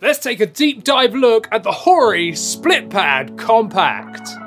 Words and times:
let's 0.00 0.18
take 0.18 0.40
a 0.40 0.46
deep 0.46 0.84
dive 0.84 1.14
look 1.14 1.48
at 1.52 1.62
the 1.62 1.72
Hori 1.72 2.34
Split 2.34 2.90
Pad 2.90 3.36
Compact. 3.38 4.45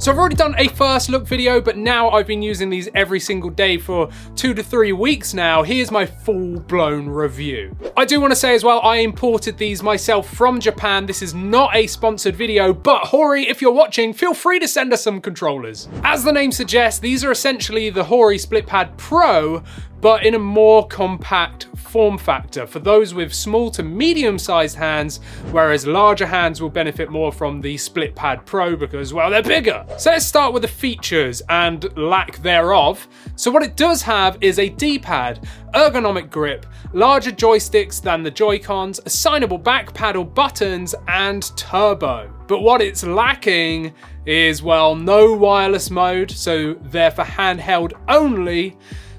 So 0.00 0.10
I've 0.10 0.16
already 0.16 0.34
done 0.34 0.54
a 0.56 0.68
first 0.68 1.10
look 1.10 1.26
video, 1.26 1.60
but 1.60 1.76
now 1.76 2.08
I've 2.08 2.26
been 2.26 2.40
using 2.40 2.70
these 2.70 2.88
every 2.94 3.20
single 3.20 3.50
day 3.50 3.76
for 3.76 4.08
two 4.34 4.54
to 4.54 4.62
three 4.62 4.92
weeks 4.92 5.34
now. 5.34 5.62
Here's 5.62 5.90
my 5.90 6.06
full 6.06 6.58
blown 6.58 7.06
review. 7.06 7.76
I 7.98 8.06
do 8.06 8.18
want 8.18 8.30
to 8.30 8.36
say 8.36 8.54
as 8.54 8.64
well, 8.64 8.80
I 8.80 8.96
imported 8.96 9.58
these 9.58 9.82
myself 9.82 10.26
from 10.32 10.58
Japan. 10.58 11.04
This 11.04 11.20
is 11.20 11.34
not 11.34 11.76
a 11.76 11.86
sponsored 11.86 12.34
video, 12.34 12.72
but 12.72 13.08
Hori, 13.08 13.46
if 13.46 13.60
you're 13.60 13.72
watching, 13.72 14.14
feel 14.14 14.32
free 14.32 14.58
to 14.60 14.66
send 14.66 14.90
us 14.94 15.02
some 15.02 15.20
controllers. 15.20 15.86
As 16.02 16.24
the 16.24 16.32
name 16.32 16.50
suggests, 16.50 16.98
these 16.98 17.22
are 17.22 17.30
essentially 17.30 17.90
the 17.90 18.04
Hori 18.04 18.38
SplitPad 18.38 18.96
Pro, 18.96 19.62
but 20.00 20.24
in 20.24 20.34
a 20.34 20.38
more 20.38 20.88
compact 20.88 21.66
form 21.76 22.16
factor 22.16 22.66
for 22.66 22.78
those 22.78 23.12
with 23.12 23.34
small 23.34 23.70
to 23.70 23.82
medium 23.82 24.38
sized 24.38 24.76
hands, 24.76 25.18
whereas 25.50 25.86
larger 25.86 26.26
hands 26.26 26.62
will 26.62 26.70
benefit 26.70 27.10
more 27.10 27.32
from 27.32 27.60
the 27.60 27.76
Split 27.76 28.14
Pad 28.14 28.46
Pro 28.46 28.76
because, 28.76 29.12
well, 29.12 29.28
they're 29.28 29.42
bigger. 29.42 29.84
So 29.98 30.10
let's 30.10 30.24
start 30.24 30.54
with 30.54 30.62
the 30.62 30.68
features 30.68 31.42
and 31.48 31.94
lack 31.96 32.38
thereof. 32.38 33.06
So, 33.36 33.50
what 33.50 33.62
it 33.62 33.76
does 33.76 34.00
have 34.02 34.38
is 34.40 34.58
a 34.58 34.68
D 34.68 34.98
pad, 34.98 35.46
ergonomic 35.74 36.30
grip, 36.30 36.64
larger 36.92 37.30
joysticks 37.30 38.00
than 38.00 38.22
the 38.22 38.30
Joy-Cons, 38.30 39.00
assignable 39.04 39.58
back 39.58 39.92
paddle 39.92 40.24
buttons, 40.24 40.94
and 41.08 41.42
turbo. 41.56 42.32
But 42.46 42.60
what 42.60 42.80
it's 42.80 43.04
lacking 43.04 43.92
is, 44.24 44.62
well, 44.62 44.94
no 44.94 45.34
wireless 45.34 45.90
mode, 45.90 46.30
so 46.30 46.74
they're 46.74 47.10
for 47.10 47.24
handheld 47.24 47.92
only 48.08 48.76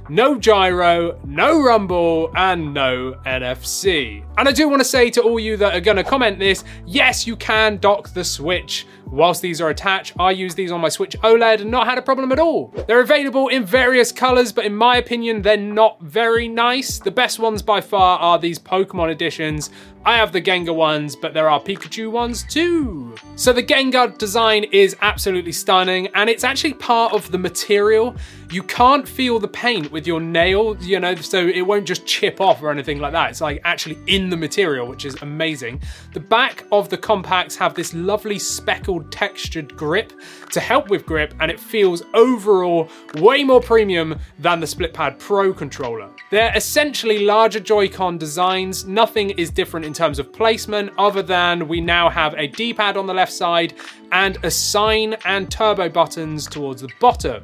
no 0.10 0.38
gyro, 0.38 1.18
no 1.24 1.62
rumble, 1.64 2.32
and 2.36 2.74
no 2.74 3.14
NFC. 3.26 4.26
And 4.42 4.50
I 4.50 4.54
do 4.54 4.68
want 4.68 4.80
to 4.80 4.86
say 4.86 5.12
to 5.12 5.22
all 5.22 5.40
you 5.40 5.56
that 5.58 5.76
are 5.76 5.80
going 5.80 5.98
to 5.98 6.04
comment 6.04 6.40
this, 6.40 6.64
yes, 6.88 7.28
you 7.28 7.36
can 7.36 7.78
dock 7.78 8.12
the 8.16 8.24
Switch 8.24 8.88
whilst 9.06 9.42
these 9.44 9.62
are 9.62 9.70
attached. 9.70 10.14
I 10.20 10.32
use 10.32 10.56
these 10.56 10.72
on 10.72 10.82
my 10.82 10.90
Switch 10.90 11.16
OLED 11.20 11.62
and 11.62 11.70
not 11.70 11.86
had 11.86 12.00
a 12.00 12.02
problem 12.02 12.32
at 12.32 12.40
all. 12.40 12.74
They're 12.88 13.02
available 13.02 13.50
in 13.50 13.64
various 13.64 14.12
colors, 14.12 14.52
but 14.52 14.66
in 14.66 14.74
my 14.74 14.98
opinion, 14.98 15.44
they're 15.44 15.58
not 15.58 16.02
very 16.02 16.48
nice. 16.48 16.98
The 16.98 17.12
best 17.12 17.38
ones 17.38 17.62
by 17.62 17.82
far 17.82 18.18
are 18.18 18.40
these 18.40 18.58
Pokemon 18.58 19.12
editions. 19.12 19.70
I 20.04 20.16
have 20.16 20.32
the 20.32 20.42
Gengar 20.42 20.74
ones, 20.74 21.16
but 21.16 21.36
there 21.36 21.48
are 21.48 21.62
Pikachu 21.62 22.10
ones 22.10 22.44
too. 22.44 23.14
So 23.36 23.54
the 23.54 23.62
Gengar 23.62 24.18
design 24.18 24.64
is 24.72 24.96
absolutely 25.02 25.52
stunning, 25.52 26.08
and 26.16 26.28
it's 26.28 26.44
actually 26.44 26.74
part 26.74 27.14
of 27.14 27.32
the 27.32 27.38
material. 27.38 28.16
You 28.50 28.64
can't 28.64 29.08
feel 29.08 29.40
the 29.40 29.48
paint 29.48 29.92
with 29.92 30.08
your 30.08 30.20
nail, 30.20 30.76
you 30.82 31.00
know, 31.00 31.14
so 31.16 31.46
it 31.46 31.62
won't 31.62 31.86
just 31.86 32.08
chip 32.08 32.42
off 32.42 32.64
or 32.64 32.72
anything 32.72 33.00
like 33.00 33.12
that. 33.12 33.30
It's 33.30 33.42
like 33.42 33.62
actually 33.64 34.00
in 34.08 34.31
the 34.32 34.38
material, 34.38 34.88
which 34.88 35.06
is 35.06 35.16
amazing. 35.22 35.82
The 36.14 36.20
back 36.20 36.66
of 36.72 36.90
the 36.90 36.98
compacts 36.98 37.56
have 37.58 37.76
this 37.76 37.94
lovely 37.94 38.40
speckled 38.40 39.12
textured 39.12 39.78
grip 39.78 40.12
to 40.52 40.60
help 40.60 40.90
with 40.90 41.06
grip, 41.06 41.36
and 41.40 41.52
it 41.52 41.60
feels 41.60 42.02
overall 42.16 42.90
way 43.16 43.44
more 43.44 43.62
premium 43.62 44.18
than 44.40 44.60
the 44.60 44.66
SplitPad 44.66 45.20
Pro 45.20 45.54
controller. 45.54 46.10
They're 46.32 46.56
essentially 46.56 47.20
larger 47.20 47.60
Joy-Con 47.60 48.18
designs. 48.18 48.86
Nothing 48.86 49.30
is 49.32 49.52
different 49.52 49.86
in 49.86 49.94
terms 49.94 50.18
of 50.18 50.34
placement 50.34 50.92
other 50.98 51.22
than 51.22 51.68
we 51.68 51.82
now 51.82 52.10
have 52.10 52.34
a 52.36 52.48
D-pad 52.48 52.98
on 52.98 53.06
the 53.06 53.14
left 53.14 53.34
side 53.34 53.76
and 54.12 54.38
assign 54.44 55.16
and 55.26 55.52
turbo 55.52 55.90
buttons 55.90 56.48
towards 56.48 56.82
the 56.82 56.90
bottom. 57.00 57.44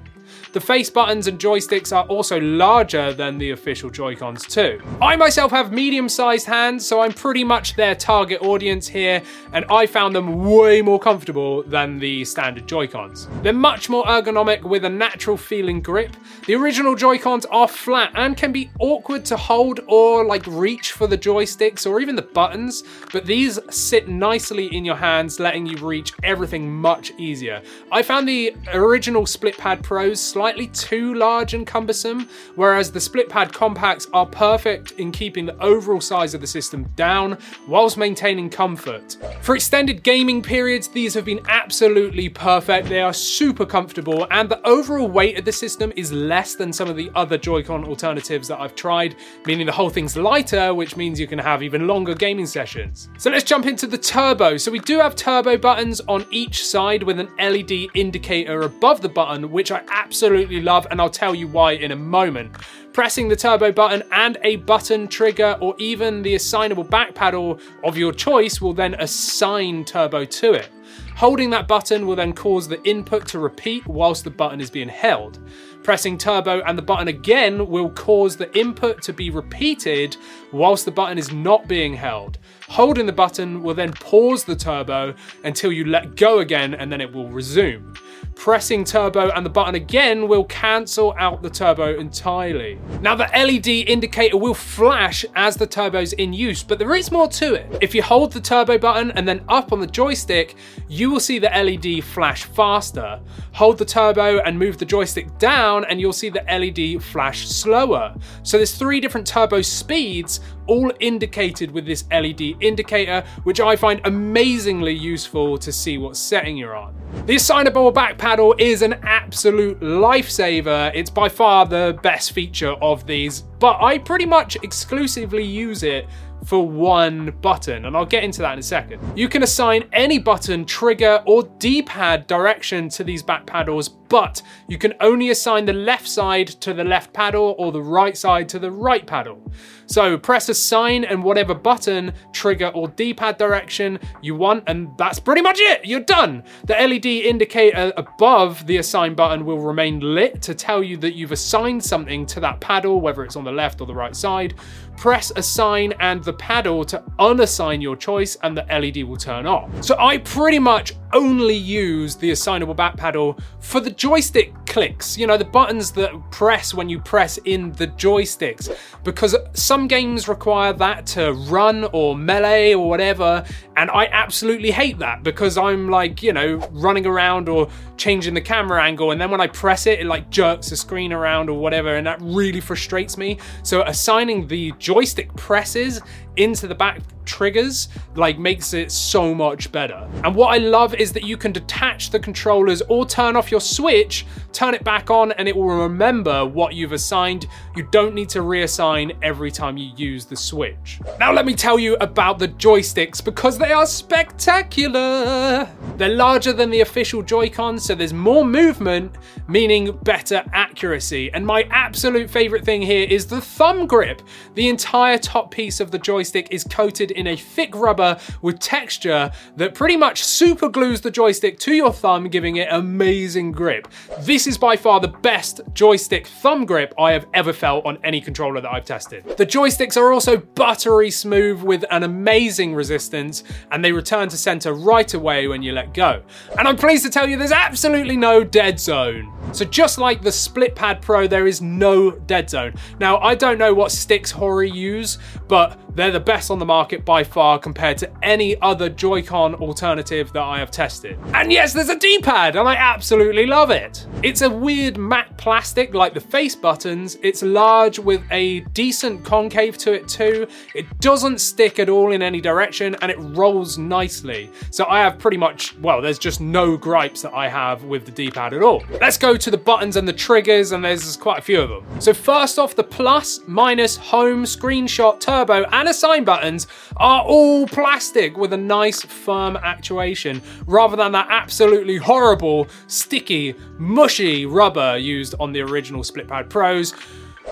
The 0.58 0.62
face 0.62 0.90
buttons 0.90 1.28
and 1.28 1.38
joysticks 1.38 1.96
are 1.96 2.04
also 2.06 2.40
larger 2.40 3.14
than 3.14 3.38
the 3.38 3.52
official 3.52 3.92
Joy-Cons 3.92 4.48
too. 4.48 4.82
I 5.00 5.16
myself 5.16 5.52
have 5.52 5.72
medium-sized 5.72 6.48
hands, 6.48 6.84
so 6.84 7.00
I'm 7.00 7.14
pretty 7.14 7.44
much 7.44 7.76
their 7.76 7.94
target 7.94 8.42
audience 8.42 8.88
here, 8.88 9.22
and 9.54 9.66
I 9.70 9.86
found 9.86 10.16
them 10.16 10.46
way 10.46 10.82
more 10.82 11.00
comfortable 11.00 11.62
than 11.62 12.00
the 12.00 12.26
standard 12.26 12.66
Joy-Cons. 12.68 13.28
They're 13.44 13.54
much 13.54 13.88
more 13.88 14.04
ergonomic 14.06 14.64
with 14.64 14.84
a 14.84 14.90
natural 14.90 15.38
feeling 15.38 15.80
grip. 15.80 16.18
The 16.48 16.56
original 16.56 16.96
Joy-Cons 16.96 17.46
are 17.52 17.68
flat 17.68 18.14
and 18.16 18.36
can 18.36 18.52
be 18.52 18.72
awkward 18.80 19.26
to 19.26 19.38
hold 19.38 19.82
or 19.86 20.26
like 20.26 20.48
reach 20.48 20.94
for 20.94 21.06
the 21.06 21.20
joysticks 21.20 21.86
or 21.86 22.00
even 22.00 22.16
the 22.16 22.24
buttons, 22.24 22.84
but 23.14 23.28
these 23.28 23.60
sit 23.70 24.08
nicely 24.08 24.76
in 24.76 24.84
your 24.84 24.96
hands, 24.96 25.40
letting 25.40 25.68
you 25.68 25.78
reach 25.78 26.14
everything 26.24 26.68
much 26.68 27.12
easier. 27.20 27.62
I 27.92 28.02
found 28.02 28.28
the 28.28 28.56
original 28.74 29.28
Split 29.28 29.56
Pad 29.56 29.84
Pros 29.84 30.20
slightly 30.20 30.47
too 30.56 31.14
large 31.14 31.54
and 31.54 31.68
cumbersome, 31.68 32.30
whereas 32.56 32.92
the 32.92 33.02
split 33.02 33.28
pad 33.28 33.52
compacts 33.54 34.08
are 34.14 34.26
perfect 34.26 34.92
in 34.94 35.12
keeping 35.12 35.46
the 35.46 35.62
overall 35.62 36.00
size 36.00 36.34
of 36.34 36.42
the 36.42 36.48
system 36.48 36.84
down 36.96 37.38
whilst 37.68 37.98
maintaining 37.98 38.50
comfort. 38.50 39.18
For 39.42 39.56
extended 39.56 40.04
gaming 40.04 40.42
periods, 40.42 40.88
these 40.88 41.14
have 41.14 41.26
been 41.26 41.42
absolutely 41.50 42.30
perfect. 42.30 42.88
They 42.88 43.02
are 43.02 43.14
super 43.14 43.66
comfortable, 43.66 44.28
and 44.32 44.50
the 44.50 44.66
overall 44.68 45.08
weight 45.08 45.38
of 45.38 45.46
the 45.46 45.52
system 45.52 45.92
is 45.96 46.12
less 46.12 46.56
than 46.56 46.72
some 46.72 46.90
of 46.90 46.96
the 46.96 47.12
other 47.16 47.38
Joy-Con 47.38 47.86
alternatives 47.86 48.48
that 48.48 48.60
I've 48.60 48.76
tried, 48.76 49.16
meaning 49.46 49.66
the 49.66 49.72
whole 49.72 49.90
thing's 49.90 50.16
lighter, 50.16 50.74
which 50.74 50.96
means 50.96 51.20
you 51.20 51.28
can 51.28 51.40
have 51.40 51.64
even 51.64 51.88
longer 51.88 52.14
gaming 52.14 52.46
sessions. 52.46 53.10
So 53.18 53.30
let's 53.30 53.44
jump 53.44 53.66
into 53.66 53.88
the 53.88 53.98
turbo. 53.98 54.58
So 54.58 54.72
we 54.72 54.80
do 54.80 55.00
have 55.00 55.16
turbo 55.16 55.58
buttons 55.58 56.02
on 56.08 56.26
each 56.32 56.66
side 56.66 57.04
with 57.04 57.20
an 57.20 57.30
LED 57.40 57.90
indicator 57.96 58.62
above 58.62 59.02
the 59.02 59.10
button, 59.10 59.52
which 59.52 59.72
I 59.72 59.82
absolutely 59.90 60.27
absolutely 60.28 60.62
love, 60.62 60.86
and 60.92 61.00
I'll 61.00 61.10
tell 61.10 61.34
you 61.34 61.48
why 61.48 61.72
in 61.72 61.92
a 61.92 61.96
moment. 61.96 62.52
Pressing 62.92 63.30
the 63.30 63.36
turbo 63.36 63.72
button 63.72 64.04
and 64.12 64.38
a 64.44 64.58
button 64.58 65.08
trigger 65.08 65.58
or 65.62 65.74
even 65.78 66.22
the 66.22 66.36
assignable 66.36 66.84
back 66.84 67.16
paddle 67.16 67.62
of 67.86 67.98
your 67.98 68.12
choice 68.12 68.60
will 68.60 68.74
then 68.74 68.96
assign 68.96 69.86
turbo 69.86 70.26
to 70.26 70.52
it. 70.52 70.68
Holding 71.16 71.50
that 71.52 71.66
button 71.66 72.06
will 72.06 72.18
then 72.18 72.34
cause 72.34 72.68
the 72.68 72.84
input 72.84 73.26
to 73.28 73.40
repeat 73.40 73.88
whilst 73.88 74.26
the 74.26 74.30
button 74.30 74.60
is 74.60 74.70
being 74.70 74.90
held. 74.90 75.40
Pressing 75.88 76.18
turbo 76.18 76.60
and 76.64 76.78
the 76.78 76.82
button 76.82 77.08
again 77.08 77.66
will 77.66 77.90
cause 77.92 78.36
the 78.36 78.54
input 78.60 79.02
to 79.04 79.14
be 79.14 79.30
repeated 79.30 80.18
whilst 80.52 80.84
the 80.84 80.92
button 80.92 81.18
is 81.18 81.32
not 81.32 81.66
being 81.66 81.94
held. 81.94 82.40
Holding 82.68 83.06
the 83.06 83.14
button 83.14 83.64
will 83.64 83.74
then 83.74 83.94
pause 83.94 84.44
the 84.44 84.58
turbo 84.58 85.16
until 85.46 85.72
you 85.72 85.86
let 85.86 86.18
go 86.18 86.40
again 86.40 86.74
and 86.74 86.92
then 86.92 87.00
it 87.00 87.14
will 87.14 87.30
resume. 87.30 87.94
Pressing 88.36 88.84
turbo 88.84 89.30
and 89.32 89.46
the 89.46 89.50
button 89.50 89.76
again 89.76 90.28
will 90.28 90.44
cancel 90.44 91.16
out 91.18 91.42
the 91.42 91.50
turbo 91.50 91.98
entirely. 91.98 92.78
Now 93.02 93.16
the 93.16 93.30
LED 93.34 93.68
indicator 93.68 94.38
will 94.38 94.54
flash 94.54 95.26
as 95.36 95.56
the 95.56 95.66
turbo's 95.66 96.14
in 96.14 96.34
use, 96.34 96.64
but 96.64 96.80
there 96.80 96.96
is 96.96 97.12
more 97.12 97.28
to 97.30 97.56
it. 97.56 97.78
If 97.82 97.96
you 97.96 98.04
hold 98.04 98.34
the 98.34 98.42
turbo 98.42 98.78
button 98.78 99.12
and 99.12 99.28
then 99.28 99.44
up 99.48 99.72
on 99.72 99.80
the 99.80 99.88
joystick, 99.88 100.56
you 100.88 101.10
will 101.10 101.20
see 101.20 101.40
the 101.40 101.50
LED 101.50 102.04
flash 102.04 102.44
faster. 102.44 103.20
Hold 103.54 103.80
the 103.80 103.86
turbo 103.86 104.40
and 104.40 104.60
move 104.60 104.78
the 104.78 104.86
joystick 104.86 105.38
down 105.40 105.77
and 105.86 106.00
you'll 106.00 106.14
see 106.14 106.30
the 106.30 106.44
LED 106.48 107.04
flash 107.04 107.48
slower. 107.48 108.16
So 108.44 108.58
there's 108.58 108.76
three 108.76 109.00
different 109.00 109.28
turbo 109.28 109.62
speeds 109.62 110.40
all 110.68 110.92
indicated 111.00 111.72
with 111.72 111.86
this 111.86 112.06
LED 112.12 112.42
indicator, 112.62 113.24
which 113.44 113.60
I 113.60 113.76
find 113.76 114.02
amazingly 114.06 114.94
useful 114.94 115.58
to 115.58 115.72
see 115.72 115.98
what 115.98 116.18
setting 116.18 116.58
you're 116.58 116.76
on. 116.76 116.96
The 117.26 117.36
assignable 117.36 117.92
back 117.92 118.18
paddle 118.18 118.54
is 118.58 118.82
an 118.82 118.94
absolute 119.04 119.80
lifesaver. 119.80 120.92
It's 120.94 121.10
by 121.10 121.30
far 121.30 121.66
the 121.66 121.98
best 122.04 122.34
feature 122.34 122.72
of 122.82 123.08
these, 123.08 123.42
but 123.60 123.82
I 123.82 123.98
pretty 123.98 124.26
much 124.26 124.58
exclusively 124.64 125.44
use 125.44 125.84
it 125.84 126.06
for 126.48 126.66
one 126.66 127.36
button, 127.42 127.86
and 127.86 127.98
I'll 127.98 128.06
get 128.06 128.24
into 128.24 128.42
that 128.42 128.54
in 128.54 128.60
a 128.60 128.64
second. 128.64 129.02
You 129.18 129.28
can 129.28 129.44
assign 129.44 129.84
any 129.92 130.18
button, 130.18 130.64
trigger, 130.64 131.22
or 131.26 131.44
D-pad 131.60 132.26
direction 132.26 132.88
to 132.90 133.04
these 133.04 133.22
back 133.22 133.46
paddles, 133.46 133.90
but 133.90 134.42
you 134.70 134.78
can 134.78 134.94
only 135.02 135.32
assign 135.32 135.66
the 135.66 135.74
left 135.74 136.08
side 136.08 136.48
to 136.48 136.74
the 136.74 136.86
left 136.86 137.12
paddle 137.12 137.54
or 137.58 137.74
the 137.74 137.82
right 137.82 138.16
side 138.16 138.48
to 138.48 138.60
the 138.60 138.72
right 138.72 139.06
paddle. 139.06 139.42
So 139.88 140.18
press 140.18 140.48
assign 140.48 141.04
and 141.04 141.22
whatever 141.22 141.54
button, 141.54 142.14
trigger, 142.32 142.68
or 142.68 142.88
D-pad 142.88 143.38
direction 143.38 144.00
you 144.22 144.36
want, 144.36 144.64
and 144.68 144.90
that's 144.98 145.20
pretty 145.20 145.42
much 145.42 145.60
it. 145.60 145.84
You're 145.84 146.00
done. 146.00 146.44
The 146.64 146.76
LED 146.76 147.06
indicator 147.06 147.92
above 147.98 148.66
the 148.68 148.78
assign 148.78 149.16
button 149.16 149.46
will 149.46 149.60
remain 149.60 150.00
lit 150.00 150.42
to 150.44 150.56
tell 150.56 150.82
you 150.82 150.96
that 150.98 151.16
you've 151.16 151.34
assigned 151.34 151.84
something 151.84 152.26
to 152.28 152.40
that 152.40 152.62
paddle, 152.62 153.02
whether 153.02 153.26
it's 153.26 153.36
on 153.36 153.44
the 153.44 153.52
left 153.52 153.82
or 153.82 153.88
the 153.88 153.94
right 153.94 154.16
side. 154.16 154.56
Press 154.96 155.32
assign 155.36 155.94
and 156.00 156.24
the 156.24 156.34
paddle 156.38 156.86
to 156.86 157.04
unassign 157.20 157.82
your 157.82 157.96
choice, 157.96 158.38
and 158.44 158.58
the 158.58 158.66
LED 158.70 159.04
will 159.04 159.18
turn 159.18 159.46
off. 159.46 159.70
So 159.84 159.96
I 160.00 160.18
pretty 160.20 160.60
much 160.60 160.94
only 161.14 161.56
use 161.56 162.16
the 162.16 162.32
assignable 162.32 162.74
back 162.74 162.98
paddle 162.98 163.40
for 163.60 163.80
the 163.80 163.90
joystick 163.90 164.54
clicks, 164.66 165.18
you 165.18 165.26
know, 165.26 165.38
the 165.38 165.46
buttons 165.46 165.92
that 165.92 166.12
press 166.32 166.74
when 166.74 166.90
you 166.90 167.00
press 167.00 167.38
in 167.46 167.72
the 167.74 167.88
joysticks, 167.88 168.78
because 169.04 169.36
some 169.54 169.88
games 169.88 170.28
require 170.28 170.74
that 170.74 171.06
to 171.08 171.32
run 171.48 171.86
or 171.94 172.16
melee 172.16 172.74
or 172.74 172.90
whatever, 172.90 173.44
and 173.78 173.90
I 173.92 174.08
absolutely 174.08 174.72
hate 174.72 175.00
that 175.00 175.24
because 175.24 175.58
I'm 175.58 175.90
like, 175.90 176.22
you 176.22 176.34
know, 176.34 176.56
running 176.72 177.06
around 177.06 177.48
or 177.48 177.70
changing 177.96 178.34
the 178.34 178.42
camera 178.42 178.84
angle, 178.84 179.12
and 179.12 179.20
then 179.20 179.32
when 179.32 179.42
I 179.42 179.48
press 179.48 179.88
it, 179.88 180.00
it 180.00 180.06
like 180.06 180.30
jerks 180.30 180.70
the 180.70 180.76
screen 180.76 181.14
around 181.14 181.50
or 181.50 181.58
whatever, 181.58 181.96
and 181.96 182.06
that 182.06 182.20
really 182.22 182.60
frustrates 182.60 183.18
me. 183.18 183.38
So 183.64 183.84
assigning 183.84 184.48
the 184.48 184.74
joystick 184.78 185.34
presses 185.36 186.02
into 186.38 186.68
the 186.68 186.76
back 186.76 187.02
triggers 187.28 187.90
like 188.16 188.40
makes 188.40 188.74
it 188.74 188.92
so 188.92 189.36
much 189.36 189.72
better. 189.72 190.10
And 190.24 190.34
what 190.34 190.48
I 190.48 190.58
love 190.58 190.96
is 190.96 191.12
that 191.14 191.24
you 191.24 191.38
can 191.38 191.52
detach 191.52 192.10
the 192.10 192.20
controllers 192.20 192.82
or 192.84 193.06
turn 193.06 193.36
off 193.36 193.52
your 193.52 193.60
switch, 193.60 194.26
turn 194.54 194.74
it 194.74 194.84
back 194.84 195.12
on 195.12 195.34
and 195.34 195.48
it 195.48 195.56
will 195.56 195.66
remember 195.66 196.46
what 196.46 196.74
you've 196.74 196.94
assigned. 196.94 197.48
You 197.76 197.88
don't 197.92 198.16
need 198.16 198.30
to 198.30 198.40
reassign 198.40 199.16
every 199.22 199.52
time 199.52 199.78
you 199.78 199.92
use 199.96 200.26
the 200.26 200.38
switch. 200.38 201.00
Now 201.20 201.34
let 201.34 201.46
me 201.46 201.54
tell 201.54 201.78
you 201.78 201.96
about 202.00 202.40
the 202.40 202.48
joysticks 202.48 203.24
because 203.24 203.58
they 203.58 203.72
are 203.72 203.86
spectacular. 203.86 205.70
They're 205.98 206.10
larger 206.10 206.54
than 206.54 206.70
the 206.70 206.82
official 206.82 207.22
Joy-Cons 207.22 207.84
so 207.84 207.94
there's 207.94 208.14
more 208.14 208.46
movement, 208.46 209.16
meaning 209.48 209.98
better 210.04 210.44
accuracy. 210.54 211.32
And 211.34 211.46
my 211.46 211.64
absolute 211.72 212.30
favorite 212.30 212.64
thing 212.64 212.82
here 212.82 213.06
is 213.08 213.28
the 213.28 213.42
thumb 213.42 213.86
grip. 213.86 214.22
The 214.56 214.70
entire 214.70 215.18
top 215.18 215.52
piece 215.52 215.80
of 215.80 215.92
the 215.92 216.00
joystick 216.00 216.27
is 216.36 216.64
coated 216.64 217.12
in 217.12 217.28
a 217.28 217.36
thick 217.36 217.76
rubber 217.76 218.18
with 218.42 218.60
texture 218.60 219.32
that 219.56 219.74
pretty 219.74 219.98
much 219.98 220.24
super 220.24 220.70
glues 220.70 221.02
the 221.02 221.12
joystick 221.12 221.60
to 221.60 221.74
your 221.74 221.94
thumb, 221.94 222.28
giving 222.30 222.58
it 222.58 222.68
amazing 222.72 223.52
grip. 223.52 223.88
This 224.20 224.48
is 224.48 224.58
by 224.58 224.76
far 224.76 225.00
the 225.00 225.08
best 225.08 225.62
joystick 225.74 226.28
thumb 226.28 226.66
grip 226.66 226.94
I 227.00 227.12
have 227.12 227.28
ever 227.34 227.54
felt 227.54 227.86
on 227.86 227.98
any 228.04 228.22
controller 228.22 228.62
that 228.62 228.72
I've 228.72 228.86
tested. 228.86 229.26
The 229.38 229.46
joysticks 229.46 229.98
are 229.98 230.12
also 230.12 230.38
buttery 230.38 231.12
smooth 231.12 231.62
with 231.62 231.86
an 231.92 232.04
amazing 232.04 232.76
resistance, 232.76 233.44
and 233.72 233.84
they 233.84 233.92
return 233.92 234.30
to 234.30 234.38
center 234.38 234.74
right 234.74 235.14
away 235.14 235.48
when 235.48 235.62
you 235.64 235.72
let 235.72 235.94
go. 235.94 236.24
And 236.58 236.68
I'm 236.68 236.76
pleased 236.76 237.04
to 237.06 237.10
tell 237.10 237.30
you 237.30 237.38
there's 237.38 237.52
absolutely 237.52 238.18
no 238.18 238.44
dead 238.44 238.80
zone. 238.80 239.32
So 239.54 239.66
just 239.66 239.98
like 239.98 240.22
the 240.22 240.32
Split 240.32 240.76
Pad 240.76 241.02
Pro, 241.02 241.28
there 241.28 241.48
is 241.48 241.62
no 241.62 242.12
dead 242.12 242.50
zone. 242.50 242.74
Now, 243.00 243.18
I 243.18 243.36
don't 243.36 243.58
know 243.58 243.74
what 243.74 243.92
sticks 243.92 244.30
Hori 244.30 244.70
use, 244.70 245.18
but 245.48 245.80
they're 245.96 246.12
the 246.12 246.20
best 246.20 246.52
on 246.52 246.60
the 246.60 246.66
market 246.66 247.04
by 247.04 247.24
far 247.24 247.58
compared 247.58 247.98
to 247.98 248.12
any 248.22 248.60
other 248.62 248.88
Joy-Con 248.88 249.56
alternative 249.56 250.32
that 250.34 250.44
I 250.44 250.60
have 250.60 250.70
tested. 250.70 251.18
And 251.34 251.52
yes, 251.52 251.74
there's 251.74 251.90
a 251.90 251.98
D-pad, 251.98 252.56
and 252.56 252.68
I 252.68 252.76
absolutely 252.76 253.48
love 253.48 253.72
it. 253.72 254.06
It's 254.22 254.44
a 254.44 254.50
weird 254.50 254.98
matte 254.98 255.36
plastic 255.38 255.96
like 255.96 256.14
the 256.14 256.22
face 256.22 256.56
buttons. 256.56 257.18
It's 257.24 257.42
large 257.42 257.98
with 257.98 258.22
a 258.30 258.60
decent 258.74 259.26
concave 259.26 259.78
to 259.80 259.94
it 259.94 260.08
too. 260.08 260.48
It 260.76 261.00
doesn't 261.00 261.40
stick 261.40 261.80
at 261.80 261.90
all 261.90 262.12
in 262.12 262.22
any 262.22 262.42
direction, 262.42 262.96
and 263.02 263.10
it 263.10 263.18
rolls 263.20 263.80
nicely. 263.80 264.52
So 264.70 264.86
I 264.86 265.00
have 265.00 265.18
pretty 265.18 265.38
much, 265.38 265.76
well, 265.80 266.02
there's 266.02 266.20
just 266.20 266.42
no 266.42 266.78
gripes 266.78 267.24
that 267.24 267.34
I 267.34 267.48
have 267.50 267.86
with 267.86 268.06
the 268.06 268.12
D-pad 268.12 268.54
at 268.54 268.62
all. 268.62 268.84
Let's 269.02 269.18
go 269.18 269.36
to 269.38 269.52
the 269.52 269.58
buttons 269.58 269.96
and 269.96 270.08
the 270.08 270.14
triggers, 270.14 270.72
and 270.72 270.84
there's 270.84 271.16
quite 271.18 271.40
a 271.40 271.42
few 271.42 271.62
of 271.62 271.70
them. 271.70 272.02
So 272.02 272.14
first 272.14 272.60
off, 272.60 272.76
the 272.76 272.84
plus, 272.84 273.40
minus, 273.48 273.96
home, 273.96 274.44
screenshot, 274.44 275.20
turbo, 275.20 275.64
and 275.72 275.88
assign 275.88 276.24
buttons 276.24 276.68
are 276.98 277.24
all 277.24 277.68
plastic 277.68 278.38
with 278.38 278.54
a 278.54 278.58
nice 278.58 279.02
firm 279.04 279.58
actuation, 279.58 280.42
rather 280.66 280.96
than 280.96 281.12
that 281.14 281.28
absolutely 281.30 281.98
horrible, 281.98 282.68
sticky, 282.88 283.56
mushy 283.78 284.46
rubber 284.46 284.98
used 284.98 285.36
on 285.40 285.52
the 285.52 285.62
original 285.62 286.04
Split 286.04 286.28
Pad 286.28 286.50
Pros, 286.50 286.94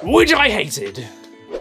which 0.03 0.33
I 0.33 0.49
hated. 0.49 1.07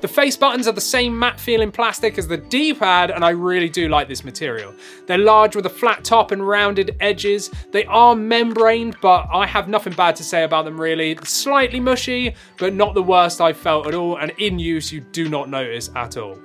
The 0.04 0.08
face 0.08 0.36
buttons 0.36 0.68
are 0.68 0.72
the 0.72 0.82
same 0.82 1.18
matte 1.18 1.40
feeling 1.40 1.72
plastic 1.72 2.18
as 2.18 2.28
the 2.28 2.36
D-pad 2.36 3.10
and 3.10 3.24
I 3.24 3.30
really 3.30 3.70
do 3.70 3.88
like 3.88 4.06
this 4.06 4.22
material. 4.22 4.74
They're 5.06 5.16
large 5.16 5.56
with 5.56 5.64
a 5.64 5.70
flat 5.70 6.04
top 6.04 6.30
and 6.30 6.46
rounded 6.46 6.94
edges. 7.00 7.50
They 7.72 7.86
are 7.86 8.14
membraned 8.14 8.96
but 9.00 9.26
I 9.32 9.46
have 9.46 9.66
nothing 9.66 9.94
bad 9.94 10.14
to 10.16 10.22
say 10.22 10.44
about 10.44 10.66
them 10.66 10.78
really. 10.78 11.16
Slightly 11.24 11.80
mushy 11.80 12.34
but 12.58 12.74
not 12.74 12.92
the 12.92 13.02
worst 13.02 13.40
I've 13.40 13.56
felt 13.56 13.86
at 13.86 13.94
all 13.94 14.18
and 14.18 14.30
in 14.36 14.58
use 14.58 14.92
you 14.92 15.00
do 15.00 15.30
not 15.30 15.48
notice 15.48 15.88
at 15.96 16.18
all. 16.18 16.38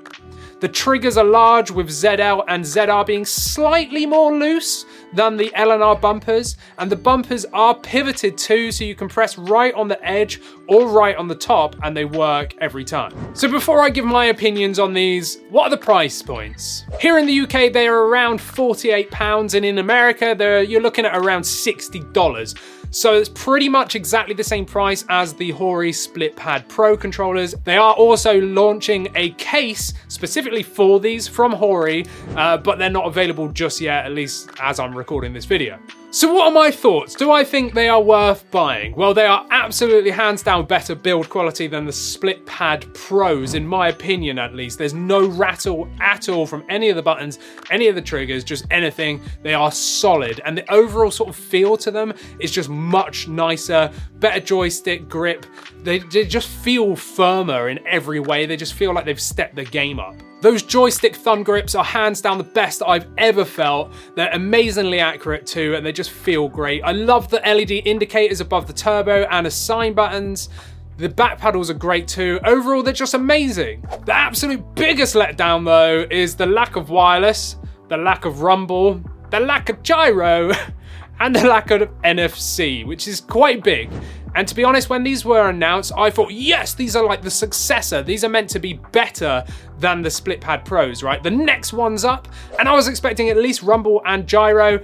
The 0.59 0.67
triggers 0.67 1.15
are 1.15 1.23
large 1.23 1.71
with 1.71 1.87
ZL 1.87 2.43
and 2.49 2.65
ZR 2.65 3.05
being 3.05 3.23
slightly 3.23 4.05
more 4.05 4.35
loose 4.35 4.85
than 5.13 5.37
the 5.37 5.51
L&R 5.55 5.95
bumpers 5.95 6.57
and 6.77 6.91
the 6.91 6.97
bumpers 6.97 7.45
are 7.53 7.73
pivoted 7.73 8.37
too 8.37 8.71
so 8.73 8.83
you 8.83 8.93
can 8.93 9.07
press 9.07 9.37
right 9.37 9.73
on 9.73 9.87
the 9.87 10.03
edge 10.05 10.41
or 10.67 10.89
right 10.89 11.15
on 11.15 11.29
the 11.29 11.35
top 11.35 11.77
and 11.83 11.95
they 11.95 12.03
work 12.03 12.55
every 12.59 12.83
time. 12.83 13.13
So 13.33 13.49
before 13.49 13.81
I 13.81 13.89
give 13.89 14.03
my 14.03 14.25
opinions 14.25 14.79
on 14.79 14.93
these, 14.93 15.37
what 15.49 15.67
are 15.67 15.69
the 15.69 15.77
price 15.77 16.21
points? 16.21 16.83
Here 16.99 17.17
in 17.17 17.25
the 17.25 17.39
UK 17.39 17.71
they 17.71 17.87
are 17.87 18.07
around 18.07 18.41
48 18.41 19.11
pounds 19.11 19.53
and 19.53 19.63
in 19.63 19.77
America 19.77 20.35
you're 20.67 20.81
looking 20.81 21.05
at 21.05 21.15
around 21.15 21.43
$60. 21.43 22.55
So 22.91 23.13
it's 23.13 23.29
pretty 23.29 23.69
much 23.69 23.95
exactly 23.95 24.33
the 24.33 24.43
same 24.43 24.65
price 24.65 25.05
as 25.09 25.33
the 25.33 25.51
Hori 25.51 25.93
Split 25.93 26.35
Pad 26.35 26.67
Pro 26.67 26.97
controllers. 26.97 27.53
They 27.63 27.77
are 27.77 27.93
also 27.93 28.41
launching 28.41 29.09
a 29.15 29.29
case 29.31 29.93
specifically 30.07 30.63
for 30.63 30.99
these 30.99 31.27
from 31.27 31.51
Hori, 31.51 32.05
uh, 32.35 32.57
but 32.57 32.79
they're 32.79 32.89
not 32.89 33.05
available 33.05 33.49
just 33.49 33.79
yet, 33.79 34.05
at 34.05 34.13
least 34.13 34.49
as 34.59 34.79
I'm 34.79 34.97
recording 34.97 35.33
this 35.33 35.45
video. 35.45 35.77
So 36.11 36.33
what 36.33 36.47
are 36.47 36.51
my 36.51 36.71
thoughts? 36.71 37.13
Do 37.13 37.29
I 37.29 37.43
think 37.43 37.75
they 37.75 37.87
are 37.87 38.01
worth 38.01 38.49
buying? 38.49 38.95
Well, 38.95 39.13
they 39.13 39.27
are 39.27 39.45
absolutely 39.51 40.09
hands 40.09 40.41
down 40.41 40.65
better 40.65 40.95
build 40.95 41.29
quality 41.29 41.67
than 41.67 41.85
the 41.85 41.93
Split 41.93 42.43
Pad 42.47 42.91
Pros, 42.95 43.53
in 43.53 43.67
my 43.67 43.89
opinion 43.89 44.39
at 44.39 44.55
least. 44.55 44.79
There's 44.79 44.95
no 44.95 45.27
rattle 45.27 45.87
at 46.01 46.27
all 46.27 46.47
from 46.47 46.63
any 46.67 46.89
of 46.89 46.95
the 46.95 47.03
buttons, 47.03 47.37
any 47.69 47.89
of 47.89 47.93
the 47.93 48.01
triggers, 48.01 48.43
just 48.43 48.65
anything. 48.71 49.21
They 49.43 49.53
are 49.53 49.71
solid, 49.71 50.41
and 50.45 50.57
the 50.57 50.73
overall 50.73 51.11
sort 51.11 51.29
of 51.29 51.35
feel 51.35 51.77
to 51.77 51.91
them 51.91 52.15
is 52.39 52.49
just 52.49 52.69
much 52.79 53.27
nicer, 53.27 53.91
better 54.15 54.39
joystick 54.39 55.07
grip. 55.07 55.45
They, 55.83 55.99
they 55.99 56.25
just 56.25 56.47
feel 56.47 56.95
firmer 56.95 57.69
in 57.69 57.85
every 57.87 58.19
way. 58.19 58.45
They 58.45 58.57
just 58.57 58.73
feel 58.73 58.93
like 58.93 59.05
they've 59.05 59.19
stepped 59.19 59.55
the 59.55 59.65
game 59.65 59.99
up. 59.99 60.15
Those 60.41 60.63
joystick 60.63 61.17
thumb 61.17 61.43
grips 61.43 61.75
are 61.75 61.83
hands 61.83 62.21
down 62.21 62.37
the 62.37 62.45
best 62.45 62.81
I've 62.85 63.07
ever 63.17 63.43
felt. 63.43 63.91
They're 64.15 64.31
amazingly 64.31 64.99
accurate 64.99 65.45
too, 65.45 65.75
and 65.75 65.85
they 65.85 65.91
just 65.91 66.11
feel 66.11 66.47
great. 66.47 66.81
I 66.83 66.93
love 66.93 67.29
the 67.29 67.41
LED 67.45 67.71
indicators 67.71 68.39
above 68.39 68.65
the 68.65 68.73
turbo 68.73 69.23
and 69.31 69.45
assign 69.45 69.93
buttons. 69.93 70.47
The 70.95 71.09
back 71.09 71.39
paddles 71.39 71.69
are 71.69 71.73
great 71.73 72.07
too. 72.07 72.39
Overall, 72.45 72.83
they're 72.83 72.93
just 72.93 73.13
amazing. 73.13 73.85
The 74.05 74.13
absolute 74.13 74.63
biggest 74.75 75.13
letdown 75.13 75.65
though 75.65 76.05
is 76.09 76.35
the 76.35 76.45
lack 76.45 76.77
of 76.77 76.89
wireless, 76.89 77.57
the 77.89 77.97
lack 77.97 78.23
of 78.23 78.41
rumble, 78.41 79.01
the 79.31 79.41
lack 79.41 79.69
of 79.69 79.83
gyro, 79.83 80.51
and 81.19 81.35
the 81.35 81.47
lack 81.47 81.71
of 81.71 81.81
NFC, 82.03 82.85
which 82.85 83.07
is 83.07 83.21
quite 83.21 83.63
big. 83.63 83.89
And 84.35 84.47
to 84.47 84.55
be 84.55 84.63
honest, 84.63 84.89
when 84.89 85.03
these 85.03 85.25
were 85.25 85.49
announced, 85.49 85.91
I 85.97 86.09
thought, 86.09 86.31
yes, 86.31 86.73
these 86.73 86.95
are 86.95 87.03
like 87.03 87.21
the 87.21 87.31
successor. 87.31 88.03
These 88.03 88.23
are 88.23 88.29
meant 88.29 88.49
to 88.51 88.59
be 88.59 88.73
better 88.91 89.43
than 89.79 90.01
the 90.01 90.11
Split 90.11 90.39
Pad 90.39 90.65
Pros, 90.65 91.01
right? 91.01 91.21
The 91.21 91.31
next 91.31 91.73
one's 91.73 92.05
up, 92.05 92.27
and 92.59 92.69
I 92.69 92.73
was 92.73 92.87
expecting 92.87 93.29
at 93.29 93.37
least 93.37 93.63
Rumble 93.63 94.01
and 94.05 94.27
Gyro, 94.27 94.79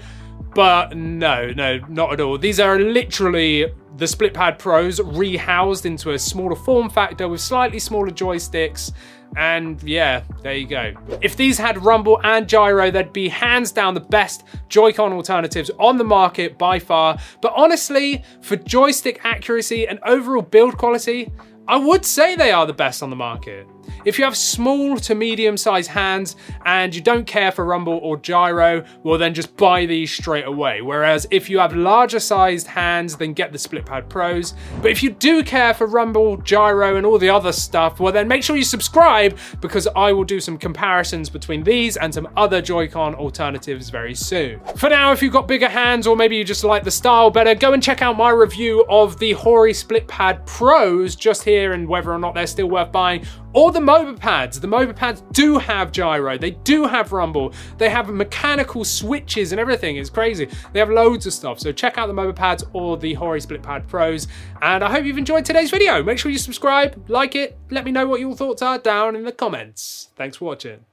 but 0.55 0.97
no, 0.97 1.51
no, 1.51 1.79
not 1.89 2.13
at 2.13 2.21
all. 2.21 2.37
These 2.37 2.59
are 2.59 2.79
literally 2.79 3.67
the 3.97 4.07
Split 4.07 4.33
Pad 4.33 4.57
Pros 4.59 4.99
rehoused 4.99 5.85
into 5.85 6.11
a 6.11 6.19
smaller 6.19 6.55
form 6.55 6.89
factor 6.89 7.27
with 7.27 7.39
slightly 7.39 7.79
smaller 7.79 8.09
joysticks 8.09 8.91
and 9.35 9.81
yeah, 9.83 10.23
there 10.41 10.53
you 10.53 10.67
go. 10.67 10.93
If 11.21 11.35
these 11.35 11.57
had 11.57 11.83
rumble 11.83 12.19
and 12.23 12.47
gyro, 12.47 12.91
they'd 12.91 13.13
be 13.13 13.27
hands 13.29 13.71
down 13.71 13.93
the 13.93 13.99
best 13.99 14.45
Joy-Con 14.69 15.13
alternatives 15.13 15.69
on 15.79 15.97
the 15.97 16.03
market 16.03 16.57
by 16.57 16.79
far. 16.79 17.17
But 17.41 17.53
honestly, 17.55 18.23
for 18.41 18.55
joystick 18.55 19.19
accuracy 19.23 19.87
and 19.87 19.99
overall 20.03 20.41
build 20.41 20.77
quality, 20.77 21.31
I 21.67 21.77
would 21.77 22.05
say 22.05 22.35
they 22.35 22.51
are 22.51 22.65
the 22.65 22.73
best 22.73 23.01
on 23.03 23.09
the 23.09 23.15
market. 23.15 23.67
If 24.05 24.19
you 24.19 24.23
have 24.25 24.37
small 24.37 24.97
to 24.97 25.15
medium 25.15 25.57
sized 25.57 25.89
hands 25.89 26.35
and 26.63 26.93
you 26.93 27.01
don't 27.01 27.25
care 27.25 27.51
for 27.51 27.65
rumble 27.65 27.99
or 28.03 28.17
gyro, 28.17 28.85
well 29.01 29.17
then 29.17 29.33
just 29.33 29.57
buy 29.57 29.87
these 29.87 30.13
straight 30.13 30.45
away. 30.45 30.83
Whereas 30.83 31.25
if 31.31 31.49
you 31.49 31.57
have 31.57 31.75
larger 31.75 32.19
sized 32.19 32.67
hands, 32.67 33.17
then 33.17 33.33
get 33.33 33.51
the 33.51 33.57
Split 33.57 33.87
Pad 33.87 34.07
Pros. 34.07 34.53
But 34.83 34.91
if 34.91 35.01
you 35.01 35.09
do 35.09 35.43
care 35.43 35.73
for 35.73 35.87
rumble, 35.87 36.37
gyro 36.37 36.97
and 36.97 37.05
all 37.05 37.17
the 37.17 37.31
other 37.31 37.51
stuff, 37.51 37.99
well 37.99 38.13
then 38.13 38.27
make 38.27 38.43
sure 38.43 38.55
you 38.55 38.63
subscribe 38.63 39.39
because 39.59 39.87
I 39.95 40.11
will 40.11 40.23
do 40.23 40.39
some 40.39 40.59
comparisons 40.59 41.27
between 41.31 41.63
these 41.63 41.97
and 41.97 42.13
some 42.13 42.27
other 42.37 42.61
Joy-Con 42.61 43.15
alternatives 43.15 43.89
very 43.89 44.13
soon. 44.13 44.59
For 44.75 44.87
now, 44.87 45.13
if 45.13 45.23
you've 45.23 45.33
got 45.33 45.47
bigger 45.47 45.69
hands 45.69 46.05
or 46.05 46.15
maybe 46.15 46.35
you 46.35 46.43
just 46.43 46.63
like 46.63 46.83
the 46.83 46.91
style 46.91 47.31
better, 47.31 47.55
go 47.55 47.73
and 47.73 47.81
check 47.81 48.03
out 48.03 48.17
my 48.17 48.29
review 48.29 48.85
of 48.87 49.17
the 49.17 49.31
Hori 49.31 49.73
Split 49.73 50.07
Pad 50.07 50.45
Pros 50.45 51.15
just 51.15 51.41
here 51.41 51.73
and 51.73 51.87
whether 51.87 52.13
or 52.13 52.19
not 52.19 52.35
they're 52.35 52.45
still 52.45 52.69
worth 52.69 52.91
buying 52.91 53.25
or 53.55 53.71
the 53.71 53.79
Mobapads. 53.95 54.59
The 54.59 54.67
Mobapads 54.67 55.23
do 55.31 55.57
have 55.57 55.91
gyro, 55.91 56.37
they 56.37 56.51
do 56.51 56.85
have 56.85 57.13
rumble, 57.13 57.53
they 57.77 57.89
have 57.89 58.09
mechanical 58.09 58.83
switches 58.83 59.53
and 59.53 59.59
everything. 59.59 59.95
It's 59.95 60.09
crazy. 60.09 60.49
They 60.73 60.79
have 60.79 60.89
loads 60.89 61.25
of 61.25 61.33
stuff. 61.33 61.59
So 61.59 61.71
check 61.71 61.97
out 61.97 62.07
the 62.07 62.13
Mobapads 62.13 62.67
or 62.73 62.97
the 62.97 63.13
Hori 63.13 63.39
Split 63.39 63.63
Pad 63.63 63.87
Pros. 63.87 64.27
And 64.61 64.83
I 64.83 64.91
hope 64.91 65.05
you've 65.05 65.17
enjoyed 65.17 65.45
today's 65.45 65.71
video. 65.71 66.03
Make 66.03 66.19
sure 66.19 66.31
you 66.31 66.37
subscribe, 66.37 67.09
like 67.09 67.35
it, 67.35 67.57
let 67.71 67.85
me 67.85 67.91
know 67.91 68.05
what 68.07 68.19
your 68.19 68.35
thoughts 68.35 68.61
are 68.61 68.77
down 68.77 69.15
in 69.15 69.23
the 69.23 69.31
comments. 69.31 70.09
Thanks 70.15 70.37
for 70.37 70.45
watching. 70.45 70.85